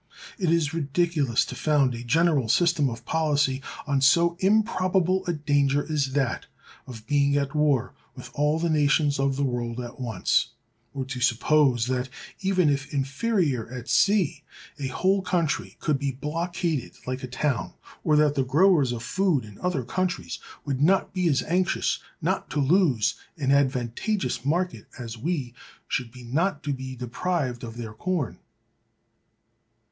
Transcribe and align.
It 0.39 0.49
is 0.49 0.73
ridiculous 0.73 1.45
to 1.45 1.53
found 1.53 1.93
a 1.93 2.03
general 2.03 2.49
system 2.49 2.89
of 2.89 3.05
policy 3.05 3.61
on 3.85 4.01
so 4.01 4.35
improbable 4.39 5.23
a 5.27 5.33
danger 5.33 5.85
as 5.93 6.13
that 6.13 6.47
of 6.87 7.05
being 7.05 7.37
at 7.37 7.53
war 7.53 7.93
with 8.15 8.31
all 8.33 8.57
the 8.57 8.71
nations 8.71 9.19
of 9.19 9.35
the 9.35 9.43
world 9.43 9.79
at 9.79 9.99
once; 9.99 10.53
or 10.95 11.05
to 11.05 11.19
suppose 11.21 11.85
that, 11.85 12.09
even 12.39 12.67
if 12.67 12.91
inferior 12.91 13.71
at 13.71 13.87
sea, 13.87 14.41
a 14.79 14.87
whole 14.87 15.21
country 15.21 15.77
could 15.79 15.99
be 15.99 16.09
blockaded 16.11 16.93
like 17.05 17.21
a 17.21 17.27
town, 17.27 17.73
or 18.03 18.15
that 18.15 18.33
the 18.33 18.43
growers 18.43 18.91
of 18.91 19.03
food 19.03 19.45
in 19.45 19.59
other 19.59 19.83
countries 19.83 20.39
would 20.65 20.81
not 20.81 21.13
be 21.13 21.27
as 21.29 21.43
anxious 21.43 21.99
not 22.23 22.49
to 22.49 22.59
lose 22.59 23.13
an 23.37 23.51
advantageous 23.51 24.43
market 24.43 24.87
as 24.97 25.15
we 25.19 25.53
should 25.87 26.11
be 26.11 26.23
not 26.23 26.63
to 26.63 26.73
be 26.73 26.95
deprived 26.95 27.63
of 27.63 27.77
their 27.77 27.93
corn. 27.93 28.39